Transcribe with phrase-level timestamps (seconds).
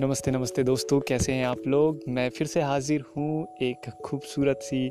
[0.00, 1.98] नमस्ते नमस्ते दोस्तों, कैसे हैं आप लोग?
[2.08, 4.86] मैं फिर से हाजिर हूँ एक खूबसूरत सी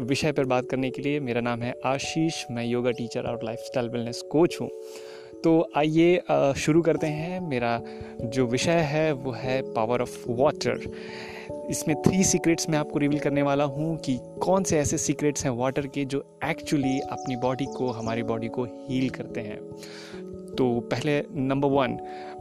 [0.00, 3.88] विषय पर बात करने के लिए। मेरा नाम है आशीष, मैं योगा टीचर और लाइफस्टाइल
[3.88, 4.68] वेलनेस कोच हूँ।
[5.44, 6.22] तो आइए
[6.56, 7.80] शुरू करते हैं। मेरा
[8.22, 10.90] जो विषय है, वो है पावर ऑफ़ वाटर
[11.70, 15.52] इसमें थ्री सीक्रेट्स मैं आपको रिवील करने वाला हूँ कि कौन से ऐसे सीक्रेट्स हैं
[15.52, 19.60] वाटर के जो एक्चुअली अपनी बॉडी को, हमारी बॉडी को हील करते हैं।
[20.52, 21.96] तो पहले नंबर वन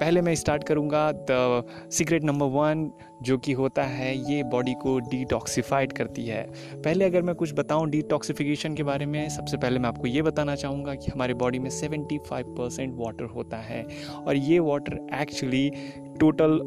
[0.00, 2.90] पहले मैं स्टार्ट करूँगा द सीक्रेट नंबर वन
[3.22, 6.42] जो कि होता है ये बॉडी को डिटॉक्सीफाइड करती है।
[6.74, 10.54] पहले अगर मैं कुछ बताऊँ डिटॉक्सीफिकेशन के बारे में, सबसे पहले मैं आपको ये बताना
[10.54, 13.86] चाहूँगा कि हमारे बॉडी में 75 परसेंट वाटर होता है।
[14.26, 15.72] और ये वाटर एक्चुअली
[16.20, 16.60] टोटल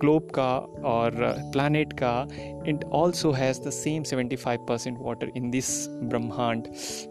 [0.00, 1.10] ग्लोब का और
[1.52, 2.28] प्लानट का
[2.68, 6.66] it also has the same 75 percent water in this ब्रह्मांड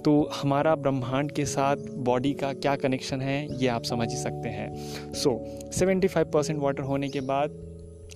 [0.06, 4.50] तो हमारा ब्रह्मांड के साथ बॉडी का क्या कनेक्शन है ये आप समझ ही सकते
[4.50, 4.74] हैं।
[5.14, 7.50] सो so, 75 परसेंट वाटर होने के बाद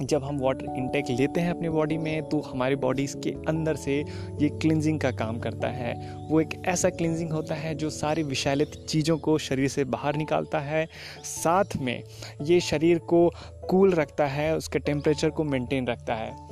[0.02, 3.98] जब हम वाटर इंटेक लेते हैं अपनी बॉडी में तो हमारी बॉडीज़ के अंदर से
[4.40, 5.94] ये क्लिनजिंग का काम करता है।
[6.30, 10.60] वो एक ऐसा क्लिनजिंग होता है जो सारी विषैलित चीज़ों को शरीर से बाहर निकालता
[10.60, 10.88] है।
[11.24, 12.04] साथ में
[12.42, 13.30] ये शरीर को
[13.70, 16.51] कूल रखता है, उसके टेम्परेचर को मेंटेन रखता है।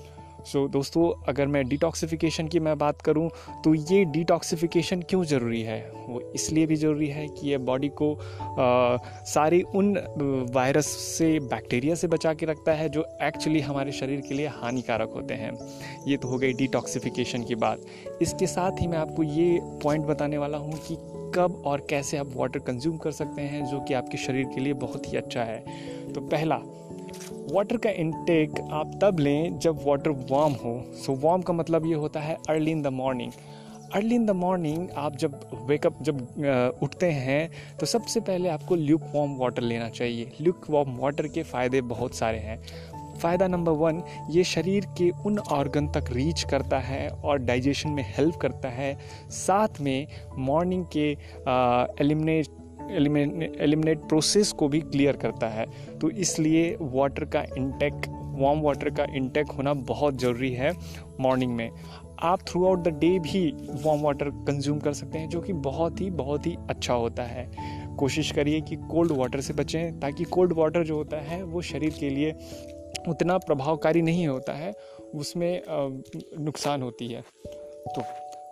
[0.49, 3.29] सो so, दोस्तों अगर मैं डिटॉक्सिफिकेशन की मैं बात करूँ
[3.63, 5.79] तो ये डिटॉक्सिफिकेशन क्यों ज़रूरी है?
[6.09, 9.91] वो इसलिए भी ज़रूरी है कि ये बॉडी को आ, सारी उन
[10.55, 15.11] वायरस से बैक्टीरिया से बचा के रखता है जो एक्चुअली हमारे शरीर के लिए हानिकारक
[15.15, 15.51] होते हैं।
[16.07, 17.81] ये तो हो गई डिटॉक्सिफिकेशन की बात।
[18.21, 20.97] इसके साथ ही मैं आपको ये पॉइंट बताने वाला हूँ कि
[21.35, 24.73] कब और कैसे आप वाटर कंज्यूम कर सकते हैं जो कि आपके शरीर के लिए
[24.73, 25.63] बहुत ही अच्छा है।
[26.13, 26.59] तो पहला
[27.51, 31.85] वाटर का इनटेक आप तब लें जब वाटर वार्म हो। सो so, वार्म का मतलब
[31.85, 33.31] ये होता है early in the morning
[33.95, 36.17] early in the morning आप जब वेकअप जब
[36.83, 41.43] उठते हैं तो सबसे पहले आपको ल्यूक वार्म वाटर लेना चाहिए। ल्यूक वार्म वाटर के
[41.43, 42.57] फ़ायदे बहुत सारे हैं।
[43.19, 44.01] फ़ायदा नंबर वन
[44.31, 48.93] ये शरीर के उन ऑर्गन तक रीच करता है और डाइजेशन में हेल्प करता है।
[49.29, 50.07] साथ में
[50.37, 51.09] मॉर्निंग के
[52.03, 52.47] एलिमिनेट
[52.89, 55.65] एलिमिनेट प्रोसेस को भी क्लियर करता है।
[55.99, 58.07] तो इसलिए वाटर का इंटेक
[58.39, 60.71] वार्म वाटर का इंटेक होना बहुत ज़रूरी है
[61.19, 61.69] मॉर्निंग में।
[62.19, 63.45] आप थ्रू आउट द डे भी
[63.83, 67.49] वार्म वाटर कंज्यूम कर सकते हैं, जो कि बहुत ही बहुत ही अच्छा होता है।
[67.95, 71.93] कोशिश करिए कि कोल्ड वाटर से बचें, ताकि कोल्ड वाटर जो होता है, वो शरीर
[71.99, 72.33] के लिए
[73.07, 74.73] उतना प्रभावकारी नहीं होता है,
[75.15, 75.61] उसमें
[76.39, 77.21] नुकसान होती है।
[77.87, 78.01] तो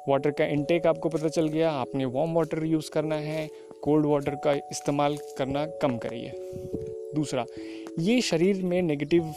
[0.07, 3.47] वाटर का इनटेक आपको पता चल गया, आपने वार्म वाटर यूज़ करना है
[3.83, 6.31] कोल्ड वाटर का इस्तेमाल करना कम करिए।
[7.15, 7.45] दूसरा
[7.97, 9.33] ये शरीर में नेगेटिव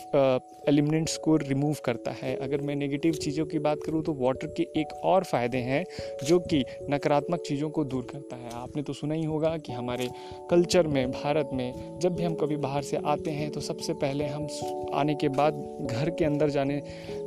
[0.69, 4.63] एलिमेंट्स को रिमूव करता है। अगर मैं नेगेटिव चीज़ों की बात करूँ तो वाटर के
[4.77, 5.85] एक और फ़ायदे हैं
[6.25, 10.09] जो कि नकारात्मक चीज़ों को दूर करता है। आपने तो सुना ही होगा कि हमारे
[10.51, 14.27] कल्चर में, भारत में, जब भी हम कभी बाहर से आते हैं तो सबसे पहले
[14.27, 14.47] हम
[14.95, 15.55] आने के बाद,
[15.91, 16.81] घर के अंदर जाने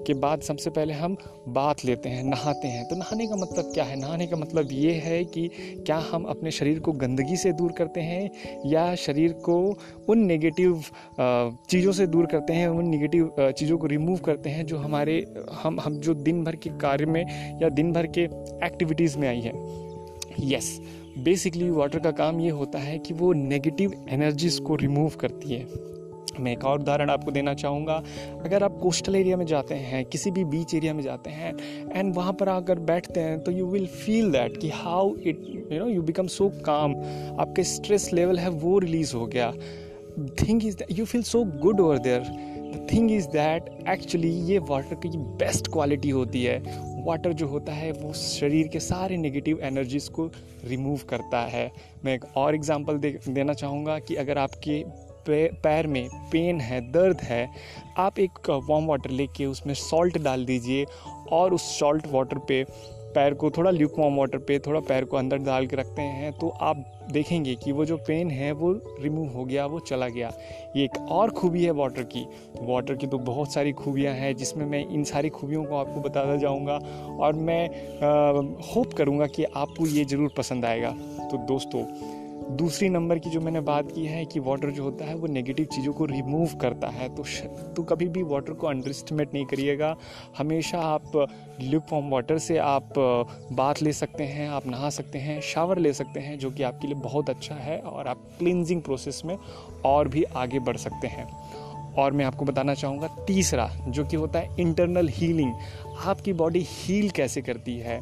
[0.07, 1.15] के बाद सबसे पहले हम
[1.49, 3.99] बात लेते हैं, नहाते हैं। तो नहाने का मतलब क्या है?
[3.99, 5.47] नहाने का मतलब ये है कि
[5.85, 8.29] क्या हम अपने शरीर को गंदगी से दूर करते हैं
[8.65, 9.57] या शरीर को
[10.09, 10.83] उन नेगेटिव
[11.69, 15.15] चीज़ों से दूर करते हैं, उन निगेटिव चीज़ों को रिमूव करते हैं जो हमारे,
[15.63, 17.23] हम हम जो दिन भर के कार्य में
[17.61, 18.23] या दिन भर के
[18.65, 19.53] एक्टिविटीज़ में आई है।
[20.47, 20.79] यस
[21.19, 25.91] बेसिकली वाटर का काम ये होता है कि वो नेगेटिव एनर्जीज को रिमूव करती है।
[26.39, 28.01] मैं एक और उदाहरण आपको देना चाहूँगा।
[28.45, 31.53] अगर आप कोस्टल एरिया में जाते हैं, किसी भी बीच एरिया में जाते हैं
[31.91, 35.79] एंड वहाँ पर अगर बैठते हैं तो यू विल फील दैट कि how it you
[35.79, 36.95] know you become so calm
[37.39, 39.53] आपके स्ट्रेस लेवल है वो रिलीज़ हो गया।
[40.41, 44.95] Thing is you feel so good over there the thing is that actually ये वाटर
[44.95, 46.59] की बेस्ट क्वालिटी होती है।
[47.05, 50.29] वाटर जो होता है, वो शरीर के सारे नेगेटिव एनर्जीज को
[50.65, 51.71] रिमूव करता है।
[52.05, 54.83] मैं एक और एग्जांपल दे, देना चाहूँगा कि अगर आपके
[55.29, 57.49] पैर में पेन है, दर्द है,
[57.97, 60.85] आप एक वार्म वाटर लेके उसमें सॉल्ट डाल दीजिए
[61.31, 62.63] और उस सॉल्ट वाटर पे
[63.15, 66.31] पैर को थोड़ा ल्यूक वार्म वाटर पे, थोड़ा पैर को अंदर डाल के रखते हैं
[66.33, 68.71] तो आप देखेंगे कि वो जो पेन है, वो
[69.01, 70.31] रिमूव हो गया, वो चला गया।
[70.75, 72.25] ये एक और खूबी है वाटर की।
[72.61, 76.35] वाटर की तो बहुत सारी खूबियाँ हैं, जिसमें मैं इन सारी खूबियों को आपको बताता
[76.37, 76.77] जाऊँगा
[77.19, 77.67] और मैं
[78.65, 80.91] होप करूँगा कि आपको ये ज़रूर पसंद आएगा।
[81.23, 81.83] तो दोस्तों
[82.51, 85.65] दूसरी नंबर की जो मैंने बात की है कि वाटर जो होता है वो नेगेटिव
[85.65, 87.23] चीज़ों को रिमूव करता है तो
[87.73, 89.95] तो कभी भी वाटर को अंडर एस्टिमेट नहीं करिएगा।
[90.37, 91.11] हमेशा आप
[91.61, 92.93] लिप फॉर्म वाटर से आप
[93.51, 96.87] बाथ ले सकते हैं, आप नहा सकते हैं शावर ले सकते हैं, जो कि आपके
[96.87, 99.37] लिए बहुत अच्छा है और आप क्लिनजिंग प्रोसेस में
[99.85, 101.27] और भी आगे बढ़ सकते हैं।
[101.93, 105.53] और मैं आपको बताना चाहूँगा तीसरा, जो कि होता है इंटरनल हीलिंग
[106.05, 108.01] आपकी बॉडी हील कैसे करती है?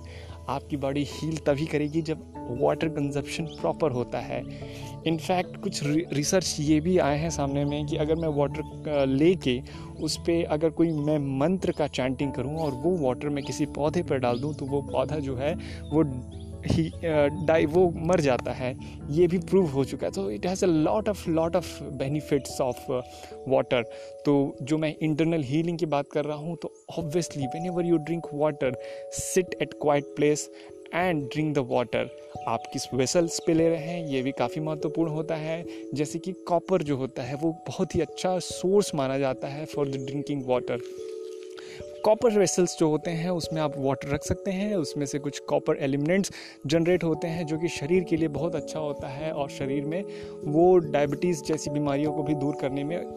[0.50, 2.30] आपकी बॉडी हील तभी करेगी जब
[2.62, 4.44] वाटर कंजप्शन प्रॉपर होता है।
[5.08, 5.80] इनफैक्ट कुछ
[6.14, 9.62] रिसर्च ये भी आए हैं सामने में कि अगर मैं वाटर ले के
[10.02, 14.04] उस पर अगर कोई मैं मंत्र का चैंटिंग करूँ और वो वाटर मैं किसी पौधे
[14.04, 15.54] पर डाल दूँ तो वो पौधा जो है,
[15.84, 16.04] वो
[16.66, 16.90] ही
[17.46, 18.76] डाई वो मर जाता है,
[19.10, 22.60] ये भी प्रूव हो चुका है। तो it has a lot of lot of benefits
[22.62, 22.92] of
[23.50, 23.84] water
[24.26, 28.28] तो जो मैं इंटरनल हीलिंग की बात कर रहा हूँ तो obviously whenever you drink
[28.34, 28.78] water
[29.14, 30.50] sit at quiet place
[30.94, 32.10] and drink the water
[32.48, 36.32] आप किस वेसल्स पे ले रहे हैं, ये भी काफ़ी महत्वपूर्ण होता है। जैसे कि
[36.48, 40.44] कॉपर जो होता है, वो बहुत ही अच्छा सोर्स माना जाता है for the drinking
[40.48, 40.80] water
[42.06, 45.78] copper vessels जो होते हैं, उसमें आप वाटर रख सकते हैं, उसमें से कुछ कॉपर
[45.78, 46.32] एलिमेंट्स
[46.68, 50.04] जनरेट होते हैं, जो कि शरीर के लिए बहुत अच्छा होता है और शरीर में
[50.44, 53.14] वो डायबिटीज़ जैसी बीमारियों को भी दूर करने में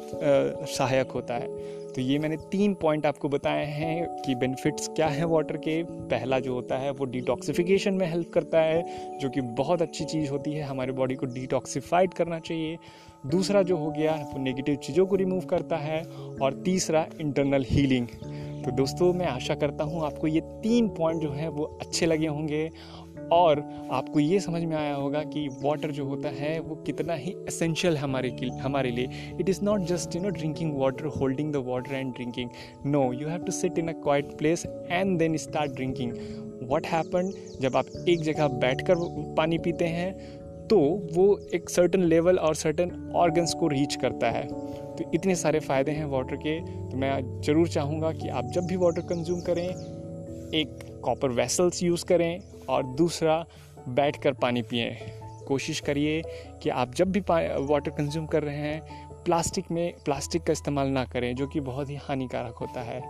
[0.67, 1.49] सहायक होता है।
[1.93, 6.39] तो ये मैंने तीन पॉइंट आपको बताए हैं कि बेनिफिट्स क्या हैं वाटर के। पहला
[6.39, 8.83] जो होता है, वो डिटॉक्सिफिकेशन में हेल्प करता है,
[9.19, 12.79] जो कि बहुत अच्छी चीज़ होती है, हमारे बॉडी को डिटॉक्सिफाइड करना चाहिए।
[13.27, 16.03] दूसरा जो हो गया, वो नेगेटिव चीज़ों को रिमूव करता है,
[16.43, 18.07] और तीसरा इंटरनल हीलिंग
[18.65, 22.27] तो दोस्तों, मैं आशा करता हूँ आपको ये तीन पॉइंट जो हैं, वो अच्छे लगे
[22.27, 22.71] होंगे।
[23.33, 23.63] और
[23.93, 27.97] आपको ये समझ में आया होगा कि वाटर जो होता है, वो कितना ही एसेंशियल
[27.97, 28.31] है हमारे
[28.63, 29.09] हमारे लिए।
[29.41, 32.51] It is not just you know drinking water holding the water and drinking
[32.87, 36.13] no you have to sit in a quiet place and then start drinking
[36.71, 38.95] what happen जब आप एक जगह बैठ कर
[39.37, 40.13] पानी पीते हैं
[40.69, 40.79] तो
[41.15, 44.49] वो एक सर्टन लेवल और सर्टन ऑर्गन्स को रीच करता है।
[44.99, 46.61] तो इतने सारे फ़ायदे हैं वाटर के
[46.91, 49.69] तो मैं ज़रूर चाहूँगा कि आप जब भी वाटर कंज्यूम करें,
[50.55, 53.45] एक कॉपर वेसल्स यूज़ करें और दूसरा
[53.89, 54.91] बैठ कर पानी पिए।
[55.47, 56.23] कोशिश करिए
[56.63, 61.05] कि आप जब भी वाटर कंज्यूम कर रहे हैं प्लास्टिक में प्लास्टिक का इस्तेमाल ना
[61.05, 63.03] करें, जो कि बहुत ही हानिकारक होता है।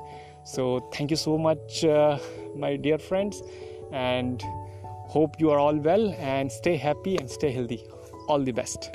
[0.46, 1.80] So thank you so much
[2.60, 3.42] my dear friends
[3.94, 4.42] and
[5.14, 7.78] hope you are all well and stay happy and stay healthy
[8.30, 8.92] all the best